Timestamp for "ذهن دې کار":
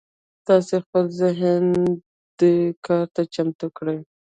1.21-3.05